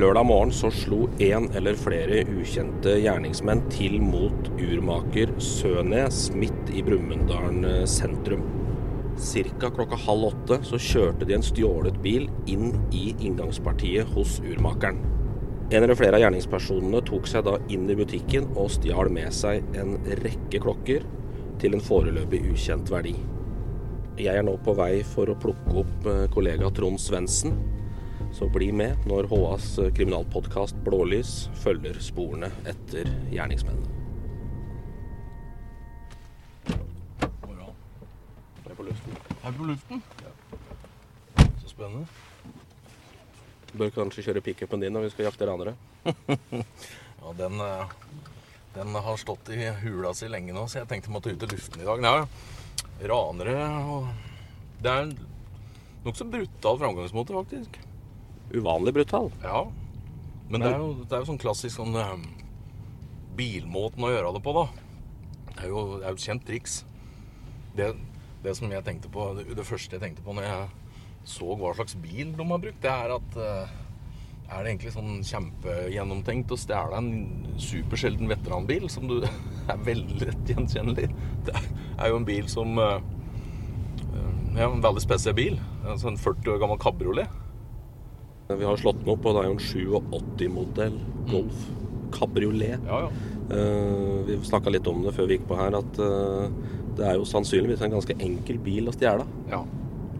[0.00, 6.80] Lørdag morgen så slo én eller flere ukjente gjerningsmenn til mot urmaker Sønes midt i
[6.86, 8.46] Brumunddal sentrum.
[9.20, 9.68] Ca.
[9.68, 15.02] klokka halv åtte så kjørte de en stjålet bil inn i inngangspartiet hos urmakeren.
[15.68, 19.76] En eller flere av gjerningspersonene tok seg da inn i butikken og stjal med seg
[19.82, 21.04] en rekke klokker
[21.60, 23.18] til en foreløpig ukjent verdi.
[24.16, 27.52] Jeg er nå på vei for å plukke opp eh, kollega Trond Svendsen.
[28.32, 33.96] Så bli med når HAs kriminalpodkast Blålys følger sporene etter gjerningsmennene.
[38.70, 39.18] Jeg er på luften.
[39.42, 40.02] Her på luften?
[41.60, 42.06] Så spennende.
[43.72, 45.76] Du Bør kanskje kjøre pickupen din når vi skal jakte ranere.
[47.20, 47.90] Ja, den, eh,
[48.72, 51.48] den har stått i hula si lenge nå, så jeg tenkte jeg måtte ut i
[51.50, 52.00] luften i dag.
[52.00, 54.08] Nei, ranere og
[54.80, 55.12] Det er en
[56.06, 57.76] nokså brutal framgangsmåte, faktisk.
[58.54, 59.30] Uvanlig brutal.
[59.44, 59.64] Ja.
[60.50, 62.14] Men det er jo, det er jo sånn klassisk sånn eh,
[63.38, 64.64] bilmåten å gjøre det på, da.
[65.50, 66.80] Det er jo, det er jo et kjent triks.
[67.78, 67.92] Det,
[68.42, 70.68] det som jeg tenkte på, det, det første jeg tenkte på når jeg
[71.30, 73.72] så hva slags bil de har brukt, det er at uh,
[74.50, 77.10] er det egentlig sånn kjempegjennomtenkt å stjele en
[77.60, 79.20] supersjelden veteranbil som du
[79.70, 81.10] er veldig lett gjenkjennelig?
[81.46, 82.98] Det er jo en bil som eh,
[84.56, 85.60] Ja, en veldig spesiell bil.
[85.84, 87.39] Altså en 40 år gammel kabriolet.
[88.58, 89.62] Vi har slått den opp, og det er jo en
[90.00, 90.98] 87-modell
[91.30, 91.66] Golf
[92.14, 92.80] kabriolet.
[92.86, 93.10] Ja, ja.
[93.50, 96.46] Uh, vi snakka litt om det før vi gikk på her, at uh,
[96.98, 99.26] det er jo sannsynligvis en ganske enkel bil å stjele.
[99.50, 99.64] Ja,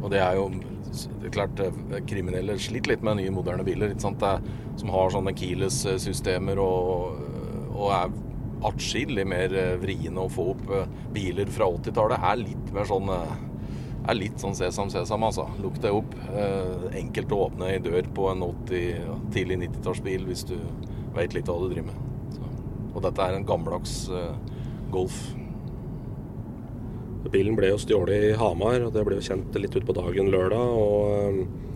[0.01, 0.49] og det er jo
[0.91, 1.77] det er klart eh,
[2.11, 4.41] kriminelle sliter litt med nye, moderne biler er,
[4.81, 7.21] som har sånne keyless-systemer og,
[7.77, 8.17] og er
[8.67, 10.65] atskillig mer vriene å få opp
[11.15, 12.27] biler fra 80-tallet.
[12.27, 13.07] Er litt mer sånn
[14.09, 15.47] er litt sånn sesam, sesam, altså.
[15.63, 16.15] Lukk deg opp.
[16.33, 20.57] Eh, enkelt å åpne ei dør på en 80, tidlig 90-tallsbil hvis du
[21.17, 22.33] veit litt hva du driver med.
[22.37, 22.49] Så.
[22.95, 24.35] Og dette er en gammeldags eh,
[24.91, 25.19] Golf.
[27.31, 30.79] Bilen ble jo stjålet i Hamar, og det ble jo kjent litt utpå dagen lørdag.
[30.81, 31.69] Og, eh,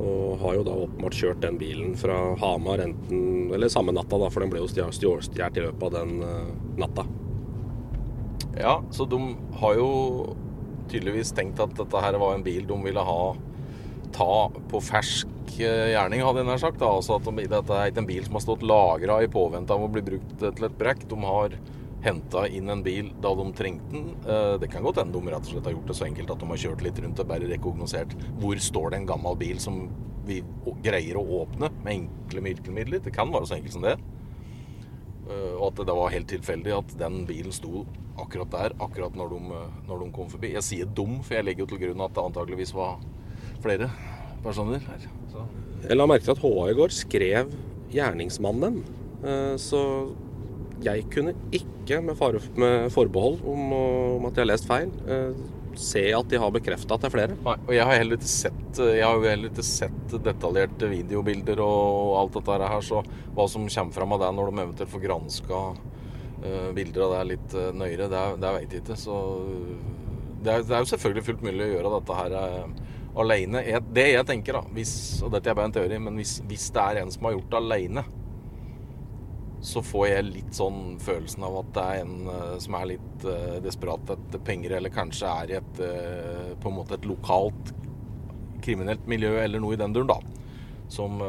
[0.00, 4.30] og har jo da åpenbart kjørt den bilen fra Hamar enten Eller samme natta, da,
[4.32, 6.22] for den ble jo stjålet i løpet av den
[6.80, 7.04] natta.
[8.56, 9.18] Ja, så de
[9.60, 9.90] har jo
[10.90, 13.20] tydeligvis tenkt at dette her var en bil de ville ha
[14.14, 16.80] ta på fersk eh, gjerning, hadde jeg nær sagt.
[16.82, 16.90] Da.
[16.90, 19.84] Altså at de, dette er ikke en bil som har stått lagra i påvente av
[19.86, 21.06] å bli brukt til et brekk.
[21.10, 21.54] De har
[22.04, 24.12] henta inn en bil da de trengte den.
[24.24, 26.42] Eh, Det kan godt hende de rett og slett har gjort det så enkelt at
[26.42, 29.84] de har kjørt litt rundt og bare rekognosert hvor står det en gammel bil som
[30.26, 30.40] vi
[30.84, 33.02] greier å åpne med enkle virkemidler.
[33.04, 33.96] Det kan være så enkelt som det.
[35.30, 37.84] Eh, Og at det var helt tilfeldig at den bilen sto
[38.20, 40.52] akkurat der, akkurat når de, eh, når de kom forbi.
[40.56, 42.98] Jeg sier dum, for jeg legger jo til grunn at det antageligvis var
[43.62, 43.90] flere
[44.42, 45.06] personer her.
[45.86, 47.54] Jeg la merke til at HA i går skrev
[47.94, 48.82] gjerningsmannen.
[49.24, 49.80] Eh, Så
[50.82, 53.72] jeg kunne ikke, med, fare, med forbehold om,
[54.18, 54.90] om at jeg har lest feil,
[55.78, 57.36] se at de har bekrefta at det er flere.
[57.44, 62.58] Nei, og jeg har heller ikke sett heller ikke sett detaljerte videobilder og alt dette
[62.62, 63.02] her, så
[63.36, 65.62] hva som kommer fram av det når de eventuelt får granska
[66.44, 68.98] eh, bilder av det litt uh, nøyere, det, det veit jeg ikke.
[68.98, 69.18] Så
[70.40, 72.38] det er, det er jo selvfølgelig fullt mulig å gjøre dette her
[73.20, 73.64] alene.
[73.90, 74.94] Det jeg tenker, da, hvis,
[75.24, 77.50] og dette er bare en teori, men hvis, hvis det er en som har gjort
[77.52, 78.06] det aleine,
[79.60, 83.24] så får jeg litt sånn følelsen av at det er en eh, som er litt
[83.28, 87.74] eh, desperat etter penger, eller kanskje er i et eh, på en måte et lokalt
[88.64, 90.20] kriminelt miljø eller noe i den duren, da.
[90.90, 91.20] Som,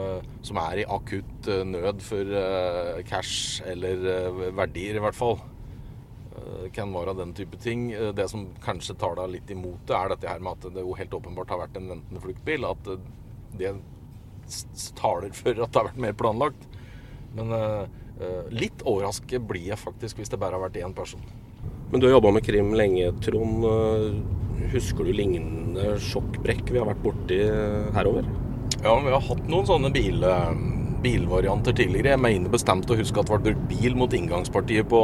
[0.42, 2.32] som er i akutt nød for
[3.06, 4.00] cash eller
[4.58, 5.36] verdier, i hvert fall.
[6.74, 7.84] Kan være den type ting.
[8.18, 10.98] Det som kanskje tar deg litt imot det, er dette her med at det jo
[10.98, 12.66] helt åpenbart har vært en ventende fluktbil.
[12.72, 12.90] At
[13.62, 13.76] det
[14.98, 16.66] taler for at det har vært mer planlagt.
[17.38, 17.54] Men
[18.54, 21.24] litt overrasket blir jeg faktisk hvis det bare har vært én person.
[21.92, 23.66] Men du har jobba med krim lenge, Trond.
[23.68, 24.38] Eh,
[24.72, 28.28] Husker du lignende sjokkbrekk vi har vært borti eh, herover?
[28.82, 30.52] Ja, vi har hatt noen sånne bil, eh,
[31.04, 32.14] bilvarianter tidligere.
[32.14, 35.02] Jeg mener bestemt å huske at det ble brukt bil mot inngangspartiet på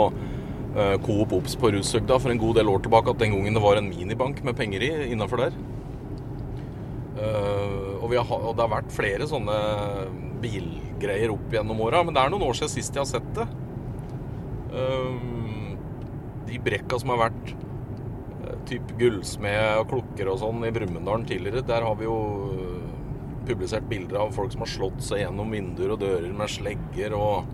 [0.78, 3.12] eh, Coop Ops på Rushøgda for en god del år tilbake.
[3.12, 5.60] At den gangen det var en minibank med penger i innafor der.
[7.18, 9.58] Eh, og, vi har, og det har vært flere sånne
[10.98, 13.48] bilgreier opp gjennom åra, men det er noen år siden sist jeg har sett det.
[14.74, 15.78] Um,
[16.48, 21.66] de brekka som har vært eh, typ gullsmed og klokker og sånn i Brumunddal tidligere,
[21.68, 22.18] der har vi jo
[22.54, 22.88] eh,
[23.48, 27.48] publisert bilder av folk som har slått seg gjennom vinduer og dører med slegger, og,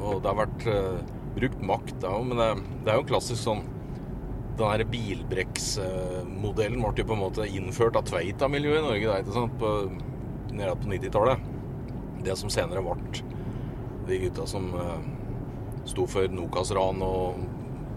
[0.00, 0.98] og det har vært uh,
[1.36, 2.50] brukt makt da òg, men det,
[2.84, 3.62] det er jo klassisk sånn
[4.58, 9.24] Den her bilbrekksmodellen ble jo på en måte innført av Tveita-miljøet i Norge, det er
[9.24, 9.72] ikke sant, på,
[10.52, 11.53] nede på 90-tallet.
[12.24, 13.24] Det som senere ble
[14.06, 14.98] de gutta som uh,
[15.88, 17.44] sto for Nokas-ran og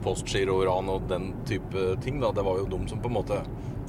[0.04, 3.42] Postgiro-ran og den type ting, da, det var jo de som på en måte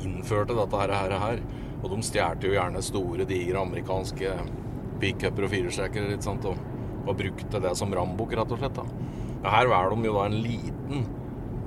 [0.03, 1.15] innførte dette her.
[1.21, 1.43] her.
[1.83, 4.33] Og de stjal jo gjerne store, digre amerikanske
[5.03, 6.19] pickuper og firestrekkere
[6.51, 6.65] og,
[7.05, 8.81] og brukte det som rambukk, rett og slett.
[8.81, 8.87] da.
[9.45, 11.05] Ja, her velger de jo da en liten,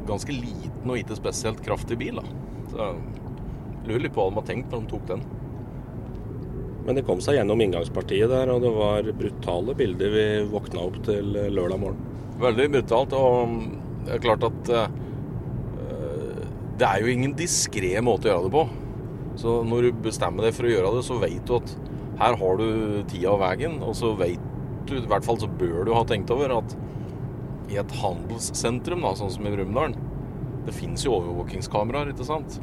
[0.10, 2.20] ganske liten og ikke spesielt kraftig bil.
[2.20, 2.26] da.
[2.74, 5.24] Så jeg lurer litt på hva de har tenkt når de tok den.
[6.86, 10.98] Men de kom seg gjennom inngangspartiet der, og det var brutale bilder vi våkna opp
[11.06, 12.02] til lørdag morgen.
[12.42, 13.14] Veldig brutalt.
[13.14, 13.56] Og
[14.08, 15.02] det er klart at uh,
[16.82, 18.64] det er jo ingen diskré måte å gjøre det på.
[19.42, 21.76] Så når du bestemmer deg for å gjøre det, så vet du at
[22.22, 22.70] her har du
[23.10, 23.78] tida og veien.
[23.86, 24.50] Og så vet
[24.90, 26.76] du, i hvert fall så bør du ha tenkt over at
[27.72, 29.94] i et handelssentrum, da, sånn som i Brumunddal,
[30.66, 32.58] det fins jo overvåkingskameraer, ikke sant.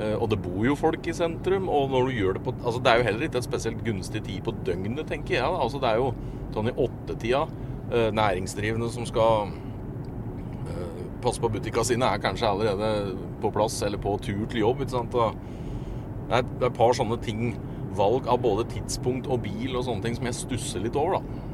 [0.00, 2.80] Eh, og det bor jo folk i sentrum, og når du gjør det på Altså
[2.80, 5.44] det er jo heller ikke et spesielt gunstig tid på døgnet, tenker jeg.
[5.64, 6.12] Altså det er jo
[6.54, 7.42] sånn i åttetida
[7.90, 14.00] eh, næringsdrivende som skal eh, passe på butikkene sine, er kanskje allerede på plass eller
[14.00, 14.82] på tur til jobb.
[14.84, 15.12] ikke sant?
[15.12, 17.52] Det er et par sånne ting,
[17.92, 21.48] valg av både tidspunkt og bil og sånne ting, som jeg stusser litt over, da.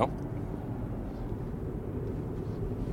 [0.00, 0.08] Ja.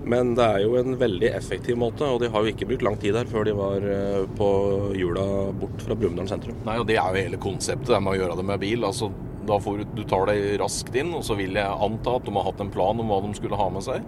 [0.09, 2.95] Men det er jo en veldig effektiv måte, og de har jo ikke brukt lang
[3.01, 4.49] tid her før de var eh, på
[4.97, 5.25] hjula
[5.59, 6.57] bort fra Brumunddal sentrum.
[6.65, 8.87] Nei, og det er jo hele konseptet det med å gjøre det med bil.
[8.87, 9.11] altså
[9.49, 12.33] da får du, du tar deg raskt inn, og så vil jeg anta at de
[12.35, 14.05] har hatt en plan om hva de skulle ha med seg.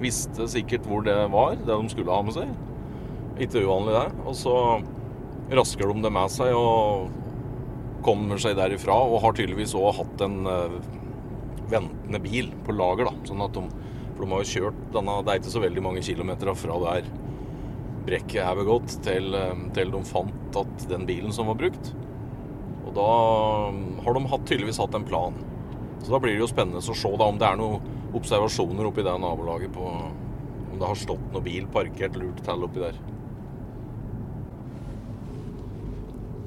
[0.00, 2.52] Visste sikkert hvor det var, det de skulle ha med seg.
[3.40, 4.24] Ikke uvanlig, det.
[4.28, 4.54] Og så
[5.56, 7.10] rasker de det med seg og
[8.04, 10.78] kommer seg derifra, og har tydeligvis òg hatt en uh,
[11.68, 13.28] ventende bil på lager, da.
[13.28, 13.66] Sånn at de
[14.20, 17.06] for de har jo kjørt denne Det er ikke så veldig mange kilometer fra der
[18.04, 21.92] brekket er begått, til, eh, til de fant at den bilen som var brukt.
[22.84, 23.08] Og da
[24.04, 25.34] har de hatt, tydeligvis hatt en plan.
[26.02, 27.80] Så da blir det jo spennende å se da, om det er noen
[28.16, 29.86] observasjoner oppi det nabolaget på
[30.70, 32.96] Om det har stått noen bil parkert lurt til oppi der.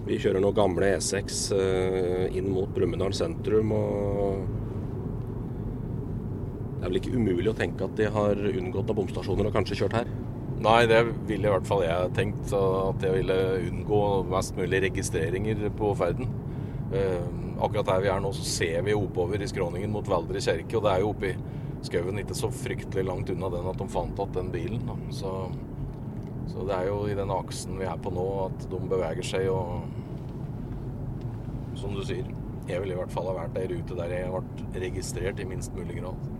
[0.05, 3.71] Vi kjører nå gamle E6 eh, inn mot Brumunddal sentrum.
[3.71, 4.62] og
[6.83, 9.77] det er vel ikke umulig å tenke at de har unngått av bomstasjoner og kanskje
[9.79, 10.09] kjørt her?
[10.65, 10.97] Nei, det
[11.29, 12.51] ville i hvert fall jeg tenkt.
[12.51, 13.37] At jeg ville
[13.69, 16.27] unngå mest mulig registreringer på ferden.
[16.91, 17.23] Eh,
[17.63, 20.75] akkurat her vi er nå, så ser vi oppover i skråningen mot Veldre kjerke.
[20.75, 21.31] Og det er jo oppi
[21.87, 24.93] skauen ikke så fryktelig langt unna den at de fant igjen den bilen.
[25.15, 25.33] Så,
[26.51, 29.47] så, det er jo i den aksen vi er på nå, at de beveger seg
[29.55, 29.87] og
[31.79, 32.27] Som du sier,
[32.67, 35.71] jeg ville i hvert fall ha vært ei rute der jeg ble registrert i minst
[35.79, 36.32] mulig grad.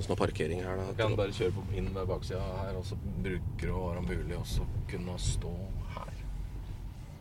[0.00, 0.78] Om noe parkering her.
[0.80, 0.84] Da.
[0.96, 4.44] Kan bare kjøre inn ved baksida her, og så bruker å være mulig å
[4.88, 5.52] kunne stå
[5.92, 6.14] her.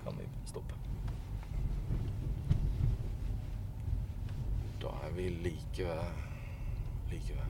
[0.06, 0.78] Kan vi stoppe.
[4.80, 6.08] Da er vi like ved
[7.12, 7.50] like ved.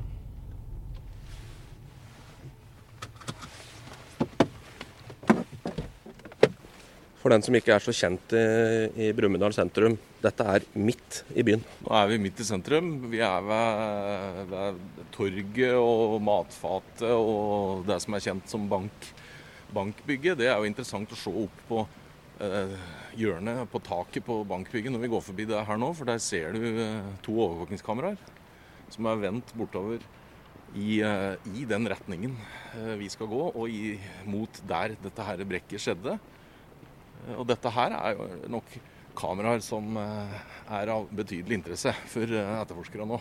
[7.19, 8.45] For den som ikke er så kjent i,
[9.05, 11.64] i Brumunddal sentrum, dette er midt i byen.
[11.85, 12.92] Nå er vi midt i sentrum.
[13.11, 14.80] Vi er ved, ved
[15.16, 19.09] torget og matfatet og det som er kjent som bank,
[19.76, 20.40] bankbygget.
[20.42, 21.85] Det er jo interessant å se opp på
[22.44, 22.76] eh,
[23.19, 25.94] hjørnet på taket på bankbygget når vi går forbi det her nå.
[25.95, 28.19] For der ser du eh, to overvåkingskameraer
[28.90, 30.04] som er vendt bortover
[30.76, 32.35] i, eh, i den retningen
[32.76, 33.97] eh, vi skal gå, og i,
[34.30, 36.19] mot der dette her brekket skjedde.
[37.38, 38.78] Og dette her er jo nok
[39.19, 40.40] kameraer som eh,
[40.80, 43.19] er av betydelig interesse for eh, etterforskere nå.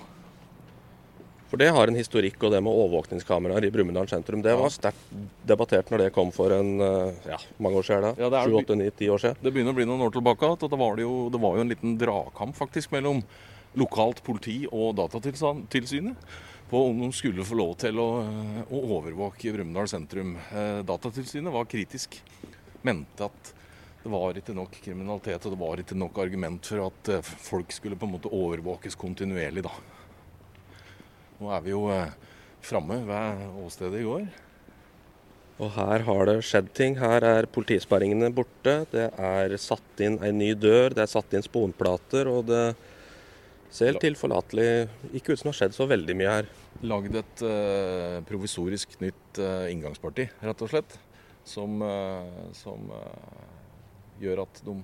[1.48, 5.14] For det har en historikk, og det med overvåkningskameraer i Brumunddal sentrum, det var sterkt
[5.48, 8.18] debattert når det kom for en eh, ja, mange år siden?
[8.20, 9.40] Ja, Sju, åtte, ni, ti år siden?
[9.40, 11.64] Det begynner å bli noen år tilbake at det var, det, jo, det var jo
[11.64, 13.24] en liten dragkamp faktisk mellom
[13.78, 16.28] lokalt politi og Datatilsynet
[16.68, 18.08] på om de skulle få lov til å,
[18.68, 20.34] å overvåke Brumunddal sentrum.
[20.84, 22.18] Datatilsynet var kritisk.
[22.84, 23.52] Mente at
[24.02, 27.72] det var ikke nok kriminalitet og det var ikke nok argument for at eh, folk
[27.74, 29.64] skulle på en måte overvåkes kontinuerlig.
[29.66, 29.72] da.
[31.38, 32.14] Nå er vi jo eh,
[32.64, 34.28] framme ved åstedet i går.
[35.58, 36.94] Og her har det skjedd ting.
[37.00, 38.76] Her er politisperringene borte.
[38.92, 42.62] Det er satt inn ei ny dør, det er satt inn sponplater, og det
[43.74, 44.86] ser tilforlatelig
[45.18, 46.52] ikke ut som det har skjedd så veldig mye her.
[46.86, 50.94] Lagd et uh, provisorisk nytt uh, inngangsparti, rett og slett.
[51.48, 52.86] Som, uh, som
[54.22, 54.76] gjør at de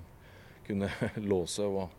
[0.65, 0.89] kunne
[1.31, 1.89] låse og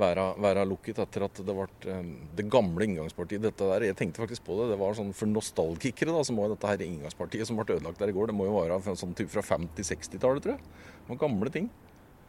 [0.00, 3.42] være, være lukket etter at det ble eh, det gamle inngangspartiet.
[3.44, 4.72] Dette der, Jeg tenkte faktisk på det.
[4.72, 8.12] Det var sånn For nostalgikere da, så må dette her inngangspartiet som ble ødelagt der
[8.12, 10.62] i går, det må jo være fra, sånn fra 50-60-tallet, tror jeg.
[11.04, 11.70] Det var gamle ting.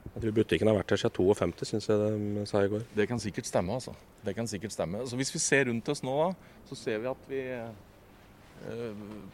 [0.05, 2.85] Jeg tror butikken har vært her siden 52, syns jeg de sa i går.
[2.93, 3.95] Det kan sikkert stemme, altså.
[4.25, 5.01] Det kan sikkert stemme.
[5.09, 7.41] Så Hvis vi ser rundt oss nå, da, så ser vi at vi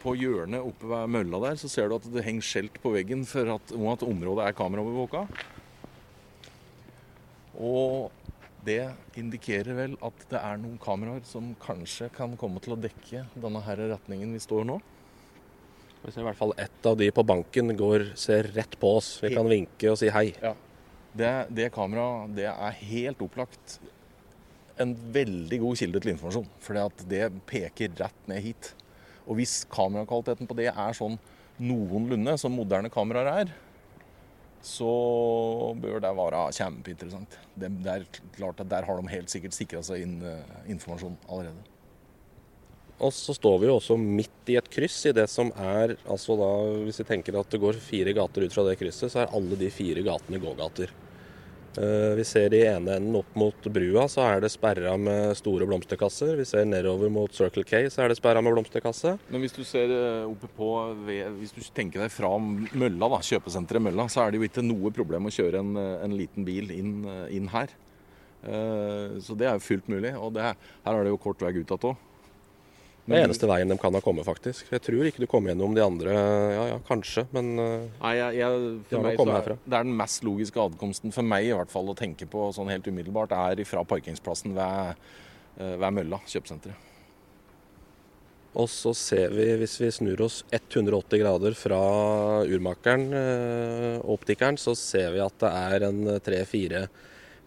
[0.01, 3.23] på hjørnet oppe ved mølla der, så ser du at det henger skjelt på veggen
[3.29, 5.25] for at, om at området er kameraovervåka.
[7.61, 8.09] Og
[8.65, 8.81] det
[9.17, 13.61] indikerer vel at det er noen kameraer som kanskje kan komme til å dekke denne
[13.65, 14.81] her retningen vi står nå.
[16.01, 19.15] Vi ser i hvert fall ett av de på banken går, ser rett på oss.
[19.21, 20.31] Vi kan vinke og si hei.
[20.41, 20.55] Ja.
[21.11, 23.79] Det, det kameraet det er helt opplagt
[24.81, 26.47] en veldig god kilde til informasjon.
[26.63, 28.71] For det peker rett ned hit.
[29.27, 31.19] Og hvis kamerakvaliteten på det er sånn
[31.61, 33.51] noenlunde som moderne kameraer er,
[34.61, 34.91] så
[35.81, 37.37] bør det være kjempeinteressant.
[37.57, 41.17] Det, det er klart at Der har de helt sikkert sikra seg inn uh, informasjon
[41.27, 41.65] allerede.
[43.01, 46.35] Og så står vi jo også midt i et kryss i det som er altså
[46.37, 46.49] da,
[46.85, 49.57] Hvis vi tenker at det går fire gater ut fra det krysset, så er alle
[49.57, 50.93] de fire gatene gågater.
[51.77, 55.67] Eh, vi ser i ene enden opp mot brua, så er det sperra med store
[55.69, 56.33] blomsterkasser.
[56.35, 59.13] Vi ser nedover mot Circle K, så er det sperra med blomsterkasse.
[59.31, 60.71] Men hvis du ser eh, oppe på
[61.39, 64.91] Hvis du tenker deg fra Mølla, da, kjøpesenteret Mølla, så er det jo ikke noe
[64.91, 66.93] problem å kjøre en, eh, en liten bil inn,
[67.31, 67.71] inn her.
[68.41, 70.15] Så det er jo fullt mulig.
[70.17, 71.99] Og det, her er det jo kort vei ut igjen òg.
[73.01, 74.67] Det er eneste veien de kan ha kommet, faktisk.
[74.69, 76.13] Jeg tror ikke du kommer gjennom de andre.
[76.13, 79.97] Ja, ja, kanskje, men eh, Nei, jeg, jeg, for meg så er, Det er den
[79.97, 83.63] mest logiske adkomsten for meg i hvert fall å tenke på sånn helt umiddelbart, er
[83.65, 85.03] fra parkingsplassen ved,
[85.57, 86.87] eh, ved Mølla kjøpesenteret.
[88.61, 91.79] Og så ser vi, hvis vi snur oss 180 grader fra
[92.43, 93.05] urmakeren,
[94.03, 96.81] og optikeren, så ser vi at det er en tre-fire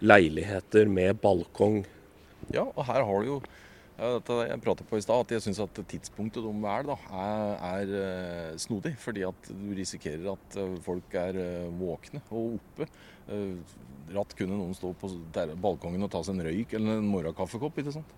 [0.00, 1.82] leiligheter med balkong.
[2.56, 3.36] Ja, og her har du jo
[3.94, 7.92] jeg pratet på i stad, at jeg syns at tidspunktet de velger, da, er, er
[7.94, 8.96] uh, snodig.
[8.98, 12.88] Fordi at du risikerer at uh, folk er uh, våkne og oppe.
[14.14, 15.08] ratt kunne noen stå på
[15.62, 17.78] balkongen og ta seg en røyk eller en morgenkaffekopp.
[17.78, 18.16] ikke sant?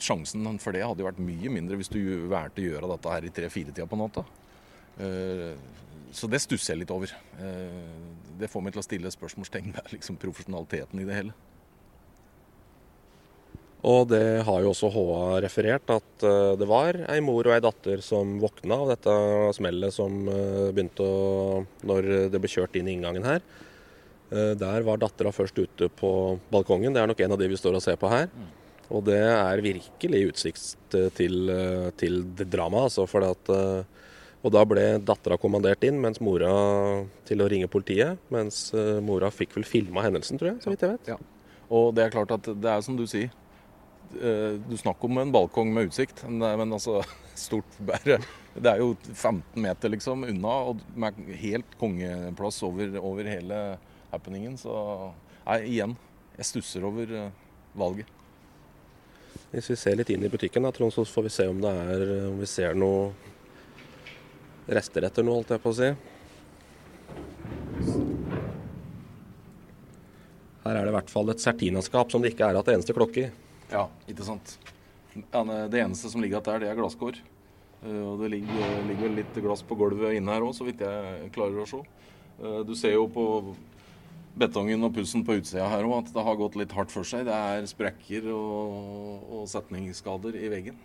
[0.00, 1.98] sjansen for det hadde jo vært mye mindre hvis du
[2.30, 4.22] valgte å gjøre dette her i tre-fire-tida på natta.
[6.16, 7.12] så det stusser jeg litt over.
[8.40, 11.36] det får meg til å stille spørsmålstegn ved liksom, profesjonaliteten i det hele.
[13.86, 17.62] Og det har jo også HA referert, at eh, det var ei mor og ei
[17.62, 19.14] datter som våkna av dette
[19.54, 23.44] smellet som eh, begynte å Når det ble kjørt inn i inngangen her.
[24.32, 26.10] Eh, der var dattera først ute på
[26.50, 26.92] balkongen.
[26.92, 28.26] Det er nok en av de vi står og ser på her.
[28.90, 31.50] Og det er virkelig utsikt til,
[32.00, 33.04] til drama, altså.
[33.04, 33.50] For at,
[34.40, 36.48] og da ble dattera kommandert inn, mens mora
[37.28, 38.16] til å ringe politiet.
[38.32, 38.70] Mens
[39.04, 41.12] mora fikk vel filma hendelsen, tror jeg, så vidt jeg vet.
[41.12, 41.18] Ja.
[41.68, 43.28] Og det er klart at det er som du sier.
[44.16, 47.02] Eh, du snakker om en balkong med utsikt, men altså
[47.38, 48.16] stort bare
[48.54, 53.58] Det er jo 15 meter liksom unna, og med helt kongeplass over, over hele
[54.10, 54.56] happeningen.
[54.58, 54.72] Så
[55.44, 55.94] nei, igjen,
[56.38, 57.34] jeg stusser over eh,
[57.78, 58.14] valget.
[59.52, 61.70] Hvis vi ser litt inn i butikken, da, Trond, så får vi se om det
[61.72, 63.12] er om vi ser noe
[64.68, 65.92] rester etter noe, holdt jeg på å si.
[70.64, 73.28] Her er det i hvert fall et Certina-skap som det ikke er det eneste klokke
[73.28, 73.30] i.
[73.68, 74.56] Ja, ikke sant.
[75.14, 77.18] Det eneste som ligger igjen der, det er glasskår.
[77.84, 81.32] Eh, og det ligger, ligger litt glass på gulvet inne her òg, så vidt jeg
[81.34, 81.82] klarer å se.
[82.40, 83.24] Eh, du ser jo på
[84.38, 87.26] betongen og pussen på utsida her òg at det har gått litt hardt for seg.
[87.28, 90.78] Det er sprekker og, og setningsskader i veggen.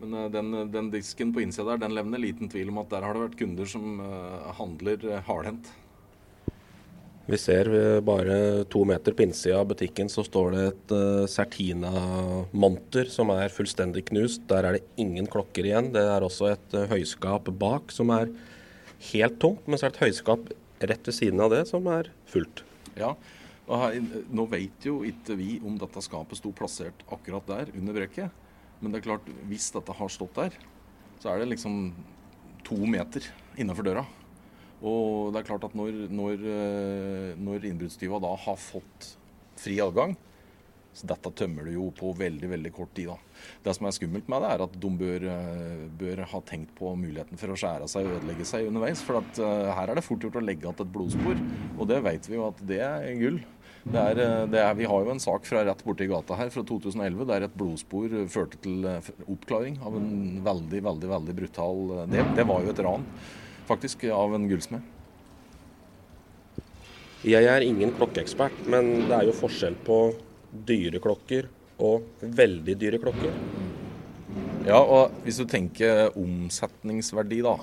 [0.00, 3.06] Men eh, den, den disken på innsida der, den levner liten tvil om at der
[3.06, 4.02] har det vært kunder som
[4.60, 5.72] handler hardhendt.
[7.30, 11.26] Vi ser eh, bare to meter på innsida av butikken så står det et uh,
[11.30, 14.42] Certina-monter som er fullstendig knust.
[14.50, 15.92] Der er det ingen klokker igjen.
[15.94, 18.32] Det er også et uh, høyskap bak som er
[19.12, 20.50] helt tomt, men så er det et høyskap
[20.90, 22.64] rett ved siden av det som er fullt.
[22.98, 23.14] Ja,
[23.70, 24.00] og her,
[24.34, 28.34] Nå vet jo ikke vi om dette skapet sto plassert akkurat der under brekket.
[28.80, 30.56] Men det er klart, hvis dette har stått der,
[31.22, 31.92] så er det liksom
[32.66, 33.22] to meter
[33.60, 34.08] innenfor døra.
[34.80, 39.12] Og det er klart at når, når, eh, når innbruddstyva da har fått
[39.60, 40.16] fri adgang,
[40.96, 43.12] så dette tømmer du jo på veldig veldig kort tid.
[43.12, 43.44] da.
[43.62, 46.94] Det som er skummelt med det, er at de bør, eh, bør ha tenkt på
[46.98, 49.04] muligheten for å skjære seg og ødelegge seg underveis.
[49.06, 51.40] For at, uh, her er det fort gjort å legge igjen et blodspor,
[51.78, 53.38] og det vet vi jo at det er gull.
[53.80, 54.18] Det er,
[54.50, 57.46] det er, vi har jo en sak fra rett borti gata her fra 2011 der
[57.46, 58.84] et blodspor førte til
[59.24, 60.10] oppklaring av en
[60.44, 61.80] veldig, veldig veldig brutal
[62.12, 63.06] Det, det var jo et ran
[63.70, 64.96] faktisk av en gullsmed.
[67.20, 69.98] Jeg er ingen klokkeekspert, men det er jo forskjell på
[70.50, 71.50] dyre klokker
[71.84, 73.34] og veldig dyre klokker.
[74.64, 77.54] Ja, og hvis du tenker omsetningsverdi, da,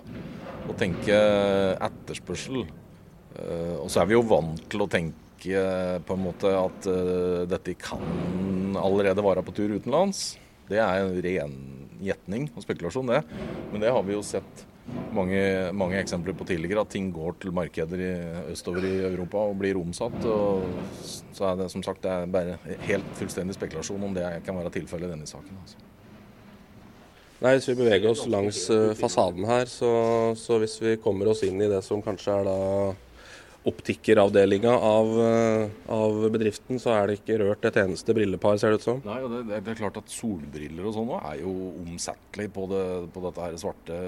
[0.67, 6.23] og tenker etterspørsel, eh, og så er vi jo vant til å tenke på en
[6.23, 10.31] måte at uh, dette kan allerede være på tur utenlands.
[10.67, 11.53] Det er en ren
[12.01, 13.21] gjetning og spekulasjon, det.
[13.69, 14.65] Men det har vi jo sett
[15.15, 15.41] mange,
[15.75, 18.13] mange, eksempler på tidligere, at ting går til markeder i,
[18.53, 20.17] østover i Europa og blir omsatt.
[20.25, 20.63] Og
[21.33, 24.73] så er det som sagt det er bare helt fullstendig spekulasjon om det kan være
[24.79, 25.59] tilfellet i denne saken.
[25.63, 25.83] Altså.
[27.37, 29.91] Nei, Hvis vi beveger oss langs uh, fasaden her, så,
[30.39, 32.57] så, hvis vi kommer oss inn i det som kanskje er da
[33.67, 38.81] optikkeravdelinga av, uh, av, bedriften, så er det ikke rørt et eneste brillepar, ser det
[38.81, 39.01] ut som.
[39.05, 42.83] Nei, og det, det er klart at Solbriller og sånn er jo omsettelig på, det,
[43.13, 44.01] på dette her svarte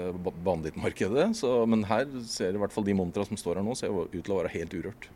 [0.46, 1.30] bandittmarkedet.
[1.70, 4.34] Men her ser i hvert fall de montra som står her nå, ser ut til
[4.34, 5.10] å være helt urørt.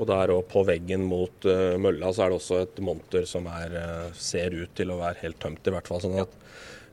[0.00, 3.46] Og der og på veggen mot uh, mølla så er det også et monter som
[3.52, 6.00] er, uh, ser ut til å være helt tømt, i hvert fall.
[6.02, 6.38] sånn at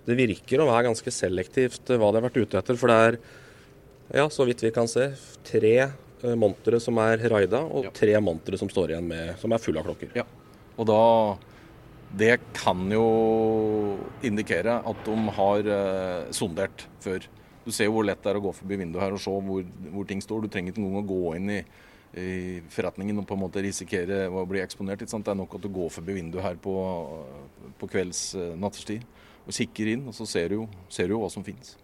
[0.09, 2.77] det virker å være ganske selektivt hva de har vært ute etter.
[2.79, 3.17] For det er,
[4.13, 5.11] ja, så vidt vi kan se,
[5.47, 7.93] tre uh, montere som er raida, og ja.
[7.95, 10.13] tre montere som står igjen med, som er fulle av klokker.
[10.17, 10.25] Ja,
[10.79, 11.03] og da
[12.09, 13.03] Det kan jo
[14.25, 15.67] indikere at de har
[16.33, 17.21] sondert før.
[17.61, 19.67] Du ser jo hvor lett det er å gå forbi vinduet her og se hvor,
[19.93, 20.41] hvor ting står.
[20.41, 21.59] Du trenger ikke engang å gå inn i
[22.17, 25.03] i forretningen og på en måte risikere å bli eksponert.
[25.03, 26.73] Det er nok at du går forbi vinduet her på,
[27.77, 29.05] på kvelds eh, nattestid
[29.45, 31.75] og kikker inn, og så ser du jo, ser du jo hva som finnes.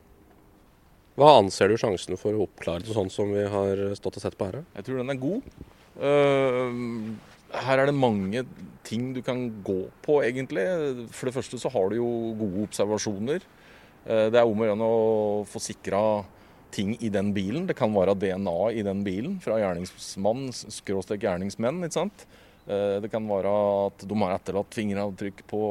[1.16, 4.36] Hva anser du sjansen for å oppklare det sånn som vi har stått og sett
[4.36, 4.64] på her?
[4.76, 5.50] Jeg tror den er god.
[5.96, 7.16] Uh,
[7.56, 8.44] her er det mange
[8.86, 10.66] ting du kan gå på, egentlig.
[11.16, 12.10] For det første så har du jo
[12.42, 13.46] gode observasjoner.
[14.04, 16.02] Uh, det er om å gjøre å få sikra
[16.76, 17.68] ting i den bilen.
[17.70, 21.80] Det kan være DNA i den bilen fra gjerningsmann, skråstrek gjerningsmenn.
[21.88, 22.28] ikke sant?
[22.66, 23.52] Eh, det kan være
[23.86, 25.62] at de har etterlatt fingeravtrykk på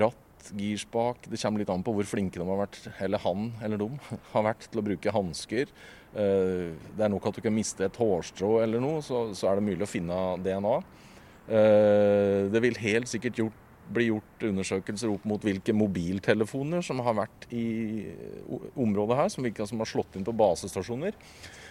[0.00, 0.22] ratt,
[0.56, 1.28] girspak.
[1.28, 3.88] Det kommer litt an på hvor flinke de har vært, eller han eller de
[4.32, 5.72] har vært til å bruke hansker.
[6.14, 9.58] Eh, det er nok at du kan miste et hårstrå eller noe, så, så er
[9.58, 10.76] det mulig å finne DNA.
[11.48, 17.16] Eh, det vil helt sikkert gjort bli gjort undersøkelser opp mot hvilke mobiltelefoner som har
[17.22, 17.64] vært i
[18.76, 21.16] området her, som, hvilke som har slått inn på basestasjoner.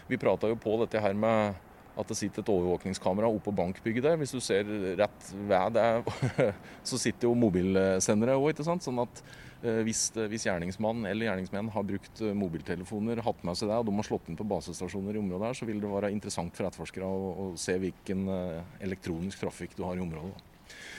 [0.10, 1.60] Vi prata jo på dette her med
[1.98, 4.18] at det sitter et overvåkningskamera oppå bankbygget der.
[4.22, 4.68] Hvis du ser
[5.00, 6.48] rett ved det,
[6.90, 8.86] så sitter jo mobilsendere òg, ikke sant.
[8.86, 9.22] Sånn at
[9.64, 13.90] eh, hvis, hvis gjerningsmann eller gjerningsmenn har brukt eh, mobiltelefoner, hatt med seg det, og
[13.90, 16.70] de har slått inn på basestasjoner i området her, så vil det være interessant for
[16.70, 20.36] etterforskere å, å se hvilken eh, elektronisk trafikk du har i området.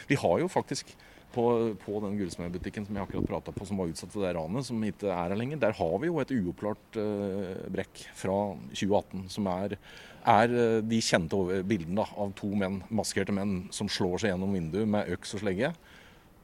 [0.09, 0.97] Vi har jo faktisk
[1.35, 1.45] på,
[1.83, 4.83] på den gullsmedbutikken som jeg akkurat prata på, som var utsatt for det ranet, som
[4.85, 8.37] ikke er her lenger, der har vi jo et uoppklart uh, brekk fra
[8.73, 9.77] 2018, som er,
[10.25, 14.57] er uh, de kjente bildene da, av to menn, maskerte menn som slår seg gjennom
[14.57, 15.73] vinduet med øks og slegge.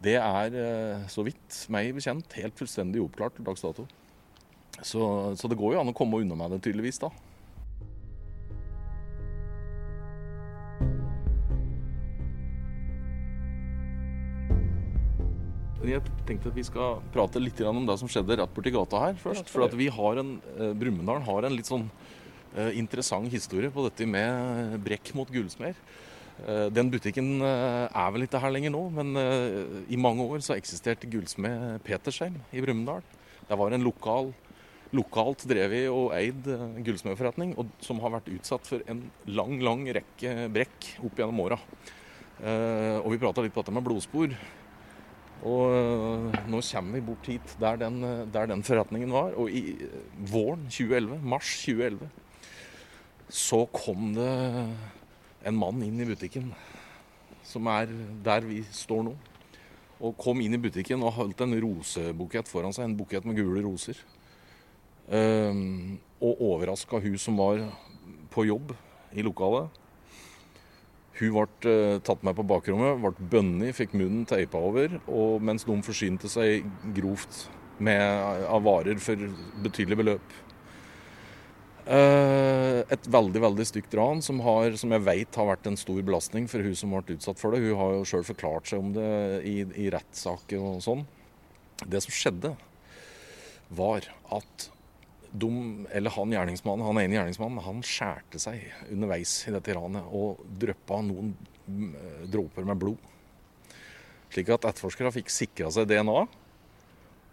[0.04, 3.88] Det er, uh, så vidt meg bekjent, helt fullstendig uoppklart til dags dato.
[4.82, 5.00] Så,
[5.38, 7.12] så det går jo an å komme unna med det, tydeligvis, da.
[15.84, 19.18] Jeg tenkte at vi skal prate litt om det som skjedde rett borti gata her
[19.20, 19.50] først.
[19.52, 21.90] For at vi har en, eh, Brumunddal har en litt sånn
[22.56, 25.76] uh, interessant historie på dette med brekk mot gullsmeder.
[26.46, 29.12] Uh, den butikken er vel ikke her lenger nå, men
[29.90, 33.04] i mange år så eksisterte gullsmed Petersheim i Brumunddal.
[33.44, 34.32] Det var en lokal,
[34.94, 36.48] lokalt drevet og eid
[36.86, 41.58] gullsmedforretning som har vært utsatt for en lang, lang rekke brekk opp gjennom åra.
[42.40, 44.34] og vi prata litt på dette med blodspor.
[45.44, 49.34] Og eh, nå kommer vi bort hit der den, eh, der den forretningen var.
[49.36, 52.08] Og i eh, våren 2011, mars 2011,
[53.28, 54.30] så kom det
[55.44, 56.52] en mann inn i butikken
[57.44, 57.92] som er
[58.24, 59.14] der vi står nå.
[60.04, 63.62] Og kom inn i butikken og holdt en rosebukett foran seg, en bukett med gule
[63.64, 64.00] roser.
[65.04, 67.60] Um, og overraska hun som var
[68.32, 68.72] på jobb
[69.12, 69.68] i lokalet.
[71.20, 74.96] Hun ble uh, tatt med på bakrommet, ble bønnet, fikk munnen teipa over.
[75.06, 77.46] Og mens de forsynte seg grovt
[77.78, 78.02] med,
[78.50, 79.28] av varer for
[79.62, 80.34] betydelig beløp.
[81.84, 86.00] Uh, et veldig veldig stygt ran som, har, som jeg vet har vært en stor
[86.00, 87.62] belastning for hun som ble utsatt for det.
[87.62, 89.10] Hun har jo sjøl forklart seg om det
[89.46, 91.04] i, i rettssaker og sånn.
[91.84, 92.54] Det som skjedde,
[93.74, 94.70] var at
[95.34, 95.50] de,
[95.90, 101.00] eller han gjerningsmannen, han ene gjerningsmannen, han skjærte seg underveis i dette ranet og dryppa
[101.02, 101.32] noen
[101.66, 101.96] mm,
[102.30, 103.10] dråper med blod.
[104.34, 106.24] Slik at etterforskere fikk sikra seg DNA.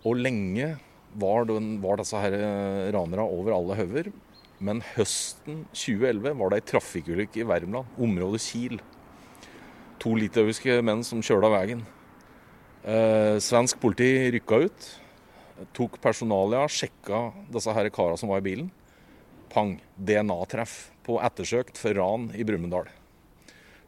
[0.02, 0.74] Og lenge
[1.22, 4.10] var, den, var disse her eh, ranerne over alle hauger.
[4.62, 8.78] Men høsten 2011 var det ei trafikkulykke i Värmland, området Kiel.
[10.02, 11.82] To litauiske menn som kjørte av veien.
[12.82, 14.90] Eh, svensk politi rykka ut,
[15.76, 18.72] tok personalia, sjekka disse her kara som var i bilen.
[19.52, 19.76] Pang!
[19.98, 22.90] DNA-treff på ettersøkt for ran i Brumunddal.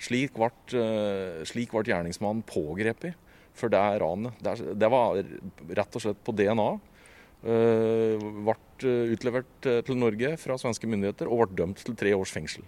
[0.04, 3.16] Slik ble, eh, slik ble gjerningsmannen pågrepet
[3.56, 4.34] for det ranet.
[4.44, 5.22] Det, var
[5.78, 6.72] rett og slett på DNA.
[7.44, 8.16] Uh,
[8.48, 12.64] ble utlevert til Norge fra svenske myndigheter og ble dømt til tre års fengsel.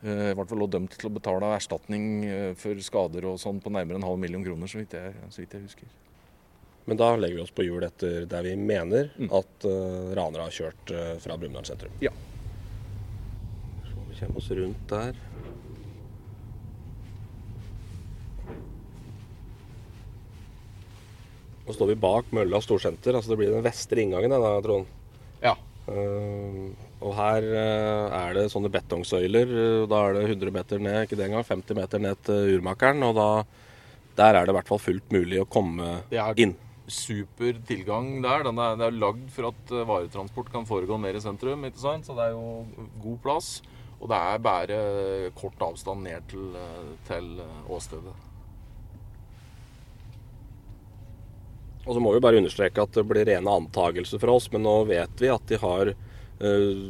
[0.00, 2.24] Ble vel også dømt til å betale erstatning
[2.60, 5.56] for skader og sånn på nærmere en halv million kroner, så vidt jeg, så vidt
[5.56, 5.92] jeg husker.
[6.84, 9.30] Men da legger vi oss på hjul etter der vi mener mm.
[9.32, 11.94] at uh, ranere har kjørt uh, fra Brumunddal sentrum.
[12.04, 12.12] Ja.
[13.88, 15.22] Så vi kommer oss rundt der.
[21.64, 23.16] Nå står vi bak Mølla storsenter.
[23.16, 24.90] altså Det blir den vestre inngangen, da, Trond.
[25.40, 25.54] Ja.
[25.88, 26.68] Uh,
[27.00, 29.56] og her uh, er det sånne betongsøyler.
[29.88, 33.00] Da er det 100 meter ned, ikke det engang, 50 meter ned til urmakeren.
[33.08, 33.30] Og da,
[34.20, 36.54] der er det i hvert fall fullt mulig å komme det er inn.
[36.90, 38.44] Super tilgang der.
[38.48, 42.08] Den er, det er lagd for at varetransport kan foregå mer i sentrum, ikke sant?
[42.08, 43.54] så det er jo god plass.
[44.02, 44.78] Og det er bare
[45.38, 46.52] kort avstand ned til,
[47.08, 47.34] til
[47.72, 48.14] åstedet.
[51.84, 54.76] Og så må vi bare understreke at det blir rene antagelser fra oss, men nå
[54.88, 56.84] vet vi at de har uh,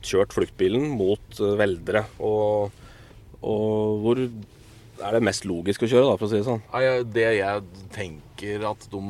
[0.00, 2.06] kjørt fluktbilen mot uh, Veldre.
[2.24, 2.72] Og,
[3.40, 6.64] og, hvor er det mest logisk å kjøre, da, for å si det sånn?
[7.12, 9.00] Det jeg tenker at de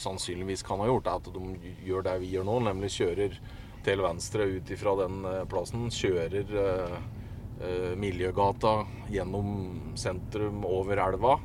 [0.00, 3.36] sannsynligvis kan ha gjort, er at de gjør det vi gjør nå, nemlig kjører
[3.84, 5.88] til venstre ut ifra den eh, plassen.
[5.92, 8.82] Kjører uh, Miljøgata
[9.12, 11.36] gjennom sentrum over elva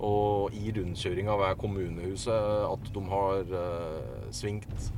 [0.00, 4.90] og i rundkjøringa ved kommunehuset at de har uh, svingt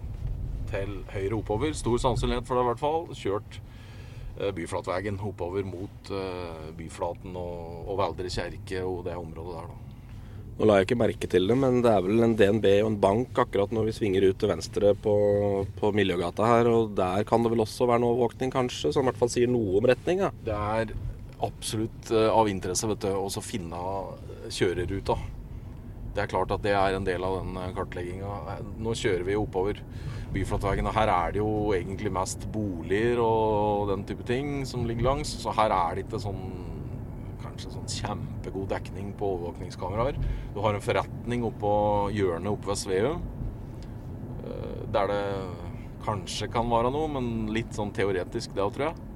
[0.70, 1.74] til høyre oppover.
[1.76, 3.08] Stor sannsynlighet for det, i hvert fall.
[3.18, 3.58] Kjørt
[4.38, 9.91] uh, Byflatveien oppover mot uh, Byflaten og, og Veldre kjerke og det området der, da.
[10.58, 12.98] Nå la jeg ikke merke til det, men det er vel en DNB og en
[13.02, 15.14] bank akkurat når vi svinger ut til venstre på,
[15.78, 16.68] på Miljøgata her.
[16.70, 19.50] Og der kan det vel også være noe overvåkning, kanskje, som i hvert fall sier
[19.50, 20.30] noe om retninga?
[20.44, 20.92] Det er
[21.42, 23.80] absolutt av interesse vet du, å finne
[24.52, 25.16] kjøreruta.
[26.12, 28.58] Det er klart at det er en del av den eh, kartlegginga.
[28.84, 29.80] Nå kjører vi oppover
[30.32, 35.08] Byflatveien, og her er det jo egentlig mest boliger og den type ting som ligger
[35.08, 35.32] langs.
[35.40, 36.44] Så her er det ikke sånn
[37.42, 40.18] kanskje sånn kjempegod dekning på overvåkningskameraer.
[40.54, 41.72] Du har en forretning oppå
[42.14, 43.22] hjørnet oppe ved Sveum
[44.46, 45.22] eh, der det
[46.02, 49.08] kanskje kan være noe, men litt sånn teoretisk, det òg, tror jeg.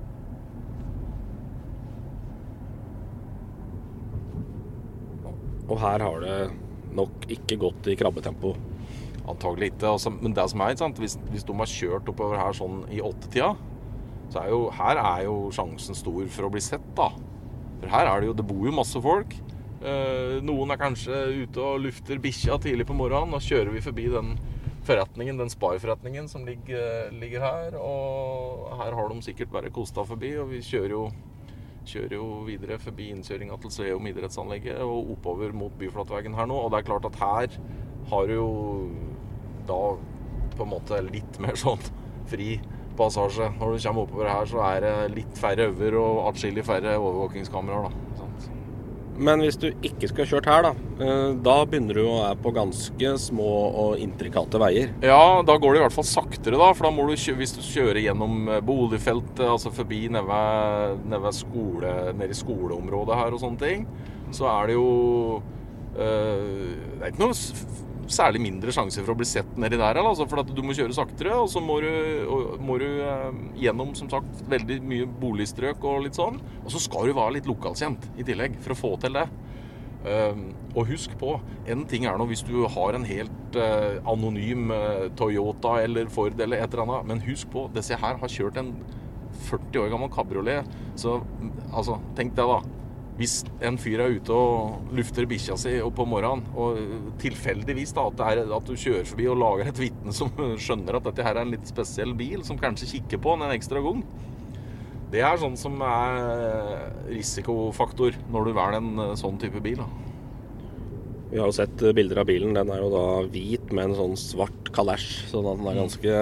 [5.67, 6.39] Og her har det
[6.97, 8.55] nok ikke gått i krabbetempo.
[9.27, 9.91] Antagelig ikke.
[9.97, 11.01] Altså, men det som er, sant?
[11.03, 13.57] Hvis, hvis, de har kjørt oppover her sånn i åttetida,
[14.31, 17.11] så er jo her er jo sjansen stor for å bli sett, da.
[17.87, 19.35] For her er det jo Det bor jo masse folk.
[19.87, 23.37] Eh, noen er kanskje ute og lufter bikkja tidlig på morgenen.
[23.37, 24.33] Og kjører vi forbi den
[24.87, 27.79] forretningen, den Spar-forretningen som ligger, ligger, her.
[27.79, 31.07] Og her har de sikkert bare kosta forbi, og vi kjører jo
[31.87, 36.57] Kjører jo videre forbi innkjøringa til Sveum idrettsanlegget og oppover mot Byflatveien her nå.
[36.59, 37.53] Og det er klart at her
[38.11, 38.49] har du jo
[39.69, 39.79] da
[40.57, 41.79] på en måte litt mer sånn
[42.27, 42.57] fri
[42.99, 43.53] passasje.
[43.61, 47.91] Når du kommer oppover her, så er det litt færre øver og atskillig færre overvåkingskameraer.
[47.91, 48.07] da.
[49.17, 52.53] Men hvis du ikke skulle kjørt her, da, eh, da begynner du å være på
[52.57, 53.53] ganske små
[53.85, 54.93] og intrikate veier.
[55.05, 56.69] Ja, da går det i hvert fall saktere, da.
[56.77, 60.41] For da må du, hvis du kjører gjennom eh, boligfeltet, altså forbi nede,
[61.17, 63.87] ved skole, nede i skoleområdet her og sånne ting,
[64.37, 64.89] så er det jo
[65.97, 67.37] øh, Det er ikke noe
[68.13, 71.35] særlig mindre sjanse for å bli sett nedi der, altså, for du må kjøre saktere.
[71.41, 71.91] Og så må du,
[72.63, 76.41] må du eh, gjennom som sagt, veldig mye boligstrøk og litt sånn.
[76.65, 79.27] Og så skal du være litt lokalkjent i tillegg for å få til det.
[80.07, 81.33] Um, og husk på,
[81.67, 86.37] en ting er nå hvis du har en helt uh, anonym uh, Toyota eller Ford
[86.39, 88.71] eller et eller annet, men husk på, disse her har kjørt en
[89.49, 90.77] 40 år gammel kabriolet.
[91.01, 91.19] Så
[91.73, 92.61] altså, tenk det, da.
[93.17, 96.81] Hvis en fyr er ute og lufter bikkja si på morgenen, og
[97.23, 100.33] tilfeldigvis da, at, er, at, du kjører forbi og lager et vitne som
[100.67, 103.55] skjønner at dette her er en litt spesiell bil, som kanskje kikker på den en
[103.57, 104.03] ekstra gang
[105.15, 106.21] Det er sånn som er
[107.09, 109.81] risikofaktor når du velger en eh, sånn type bil.
[109.81, 109.89] Da.
[111.31, 112.55] Vi har jo sett eh, bilder av bilen.
[112.57, 115.09] Den er jo da hvit med en sånn svart kalesj.
[115.33, 115.83] Sånn at den er mm.
[115.85, 116.21] ganske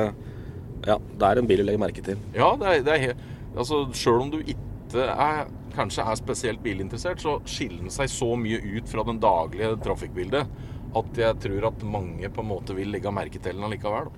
[0.85, 2.22] Ja, det er en bil du legger merke til.
[2.37, 3.18] Ja, det er, det er
[3.54, 8.34] altså Sjøl om du ikke er kanskje er spesielt bilinteressert, så skiller den seg så
[8.38, 10.46] mye ut fra den daglige trafikkbildet
[10.94, 14.12] at jeg tror at mange på en måte vil legge merke til den allikevel.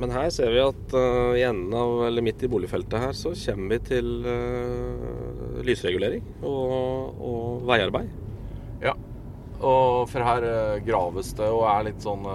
[0.00, 3.34] Men her ser vi at uh, i enden av, eller midt i boligfeltet her, så
[3.36, 8.19] kommer vi til uh, lysregulering og, og veiarbeid.
[9.60, 12.26] Og for her uh, graves det og er litt sånn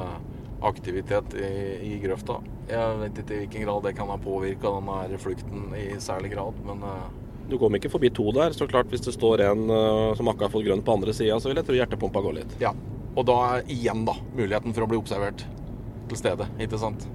[0.65, 1.49] aktivitet i,
[1.89, 2.39] i, grøfta.
[2.69, 6.57] Jeg vet ikke i hvilken grad det kan ha påvirka denne flukten i særlig grad,
[6.65, 6.81] men
[7.51, 9.67] Du kom ikke forbi to der, så klart hvis det står en
[10.17, 12.55] som akkurat har fått grønt på andre sida, så vil jeg tro hjertepumpa går litt.
[12.63, 12.71] Ja,
[13.13, 15.45] og da er igjen da muligheten for å bli observert
[16.09, 17.05] til stede, ikke sant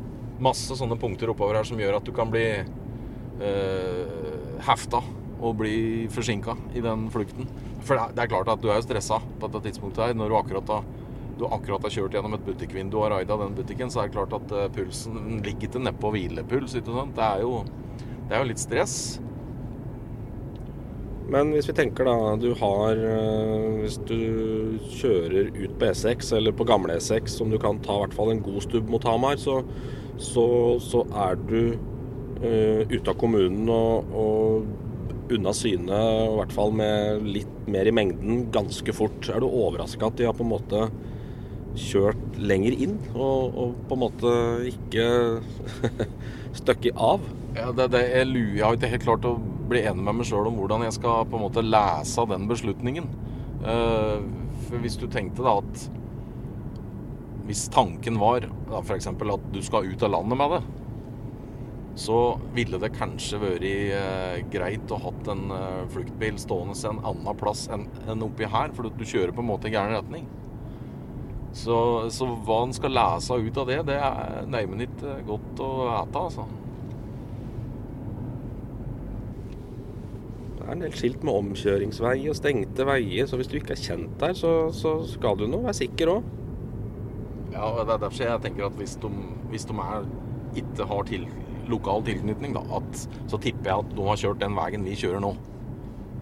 [0.40, 4.14] masse sånne punkter oppover her som gjør at du kan bli eh,
[4.66, 5.02] hefta
[5.40, 7.48] og bli forsinka i den flukten.
[7.86, 10.18] For det er klart at du er jo stressa på dette tidspunktet her.
[10.18, 10.84] Når du akkurat har,
[11.40, 14.36] du akkurat har kjørt gjennom et butikkvindu og raida den butikken, så er det klart
[14.36, 16.76] at uh, pulsen ligger ikke nedpå hvilepuls.
[16.78, 17.16] Ikke sant?
[17.16, 17.64] Det er, jo,
[18.28, 18.98] det er jo litt stress.
[21.30, 24.16] Men hvis vi tenker da, du har eh, Hvis du
[24.98, 28.32] kjører ut på E6 eller på gamle E6, som du kan ta i hvert fall
[28.32, 29.60] en god stubb mot Hamar, så
[30.20, 31.60] så, så er du
[32.44, 34.89] uh, ute av kommunen og, og
[35.34, 39.28] unna syne, i hvert fall med litt mer i mengden, ganske fort.
[39.30, 40.88] Er du overraska at de har på en måte
[41.78, 44.32] kjørt lenger inn, og, og på en måte
[44.72, 45.06] ikke
[46.60, 47.22] støkket av?
[47.56, 49.36] Ja, det, det, jeg, jeg har ikke helt klart å
[49.70, 52.46] bli enig med meg sjøl om hvordan jeg skal på en måte lese av den
[52.50, 53.08] beslutningen.
[53.62, 54.22] Uh,
[54.68, 55.88] for hvis du tenkte da at
[57.50, 58.46] hvis tanken var
[58.86, 59.08] f.eks.
[59.10, 60.60] at du skal ut av landet med det,
[61.98, 67.38] så ville det kanskje vært eh, greit å hatt en eh, fluktbil stående en annen
[67.38, 70.28] plass enn, enn oppi her, for du kjører på en måte i gæren retning.
[71.52, 71.76] Så,
[72.14, 76.22] så, hva en skal lese ut av det, det er neimen ikke godt å ete,
[76.22, 76.46] altså.
[80.60, 83.82] Det er en del skilt med omkjøringsvei og stengte veier, så hvis du ikke er
[83.82, 86.36] kjent der, så, så skal du nå være sikker òg.
[87.50, 89.10] Ja, og det er derfor jeg tenker at hvis de,
[89.50, 90.06] hvis de er,
[90.60, 91.26] ikke har til,
[91.70, 95.24] lokal tilknytning, da, at, så tipper jeg at de har kjørt den veien vi kjører
[95.24, 95.32] nå.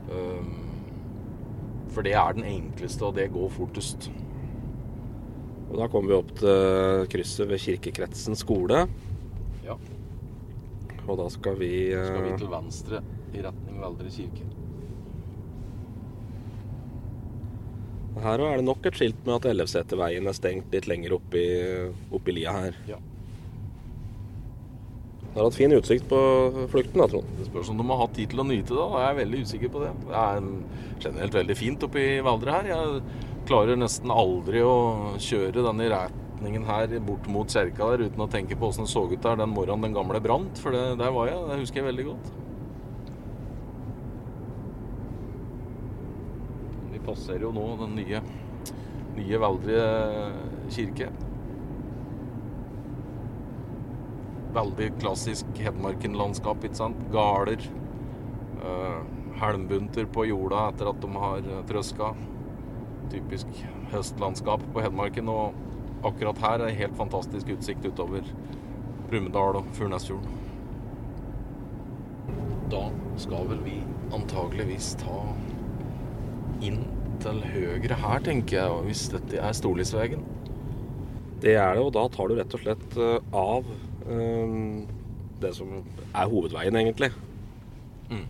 [0.09, 0.55] Um,
[1.93, 4.11] for det er den enkleste, og det går fortest.
[5.69, 8.87] Og da kommer vi opp til krysset ved Kirkekretsen skole.
[9.67, 9.77] Ja.
[11.09, 11.73] Og da skal vi.
[11.93, 13.03] Skal vi til venstre
[13.37, 14.47] i retning Veldre kirke.
[18.19, 21.45] Her er det nok et skilt med at Ellevseterveien er stengt litt lenger oppi,
[22.15, 22.79] oppi lia her.
[22.89, 22.99] Ja.
[25.39, 26.19] Du har hatt fin utsikt på
[26.67, 27.27] flukten da, Trond?
[27.39, 28.87] Det spørs om de har hatt tid til å nyte det.
[28.91, 29.91] Jeg er veldig usikker på det.
[30.09, 30.49] Det er
[31.05, 32.71] generelt veldig fint oppi Valdre her.
[32.73, 34.73] Jeg klarer nesten aldri å
[35.23, 39.05] kjøre denne retningen her bort mot kjerka der uten å tenke på åssen det så
[39.07, 40.59] ut der den morgenen den gamle brant.
[40.59, 41.47] For det, der var jeg.
[41.53, 42.35] Det husker jeg veldig godt.
[46.97, 48.27] Vi passerer jo nå den nye,
[49.23, 49.89] nye Veldre
[50.75, 51.15] kirke.
[54.57, 57.01] Veldig klassisk Hedmarken-landskap, ikke sant.
[57.13, 57.63] Garder.
[58.59, 59.05] Uh,
[59.39, 62.13] helmbunter på jorda etter at de har trøska.
[63.13, 63.61] Typisk
[63.93, 65.31] høstlandskap på Hedmarken.
[65.31, 68.27] Og akkurat her er helt fantastisk utsikt utover
[69.09, 70.35] Brumunddal og Furnesfjorden.
[72.69, 73.79] Da skal vel vi
[74.13, 75.23] antageligvis ta
[76.65, 76.83] inn
[77.23, 80.27] til høyre her, tenker jeg, hvis dette er Storlisvegen.
[81.43, 83.67] Det er det, og da tar du rett og slett eh, av
[85.43, 87.11] det som er hovedveien, egentlig.
[88.09, 88.27] Mm.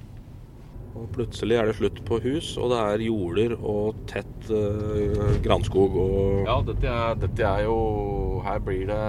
[0.99, 5.95] Og plutselig er det slutt på hus, og det er jorder og tett eh, granskog
[6.03, 9.03] og Ja, dette er, dette er, jo Her blir det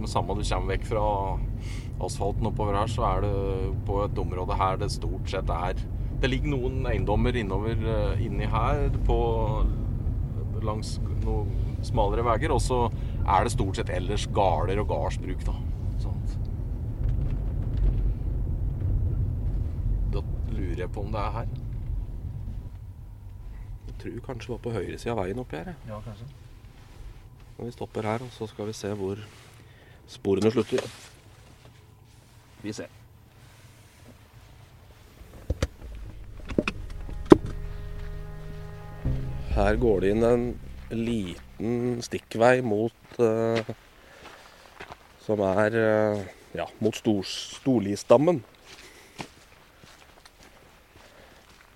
[0.00, 1.06] med samme du kommer vekk fra
[2.00, 3.34] asfalten oppover her, så er det
[3.84, 5.82] på et område her det stort sett er
[6.20, 9.16] det ligger noen eiendommer innover eh, inni her på,
[10.64, 11.48] langs noen
[11.86, 12.52] smalere veier.
[12.52, 12.82] Og så
[13.24, 15.56] er det stort sett ellers gårder og gardsbruk, da.
[16.02, 16.36] Sånt.
[20.12, 20.24] Da
[20.80, 21.48] lurer jeg på om det er her.
[23.86, 25.74] Jeg tror kanskje det var på høyresida av veien oppi her.
[25.88, 26.28] Ja, kanskje.
[27.58, 29.20] Når vi stopper her, så skal vi se hvor
[30.08, 30.86] sporene slutter.
[32.62, 32.88] Vi ser.
[39.50, 40.46] Her går det inn en
[40.90, 43.60] liten stikkvei mot uh,
[45.20, 46.22] Som er uh,
[46.56, 48.40] ja, mot stor, Storlisdammen.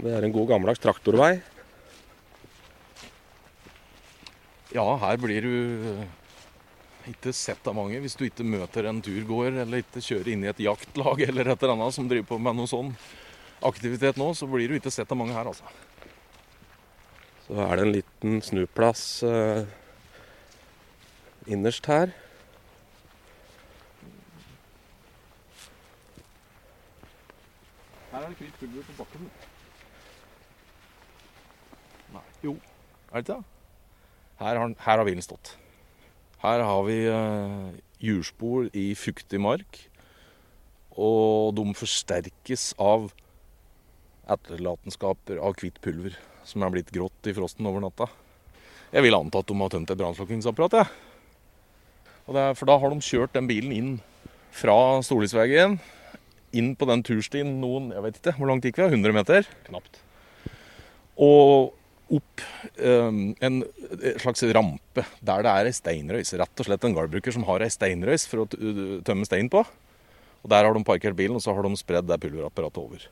[0.04, 1.38] Det er en god gammeldags traktorvei.
[4.74, 5.54] Ja, her blir du
[5.88, 6.02] eh,
[7.08, 10.50] ikke sett av mange hvis du ikke møter en turgåer eller ikke kjører inn i
[10.50, 12.90] et jaktlag eller et eller annet som driver på med noe sånn
[13.64, 15.64] aktivitet nå, så blir du ikke sett av mange her, altså.
[17.46, 19.64] Så er det en liten snuplass eh,
[21.48, 22.12] innerst her.
[28.12, 29.32] Her er det hvit pulver på bakken.
[32.44, 32.54] Jo,
[33.10, 33.44] er det ikke det?
[34.42, 35.54] Her har, her har bilen stått.
[36.42, 37.68] Her har vi eh,
[38.04, 39.78] hjulspor i fuktig mark.
[40.94, 43.08] Og de forsterkes av
[44.30, 48.08] etterlatenskaper av hvitt pulver som er blitt grått i frosten over natta.
[48.94, 50.76] Jeg vil anta at de har tømt et brannslukkingsapparat.
[50.78, 50.86] Ja.
[52.26, 53.94] For da har de kjørt den bilen inn
[54.54, 55.78] fra Storlisvegen,
[56.54, 58.86] inn på den turstien noen Jeg vet ikke, hvor langt gikk vi?
[58.86, 59.48] 100 meter?
[59.66, 59.98] Knapt.
[61.18, 61.74] Og
[62.12, 62.42] opp
[62.76, 63.62] um, en
[64.20, 66.34] slags rampe der det er ei steinrøys.
[66.36, 68.48] Rett og slett en gardbruker som har ei steinrøys for å
[69.06, 69.64] tømme stein på.
[70.44, 73.06] Og Der har de parkert bilen, og så har de spredd det pulverapparatet over.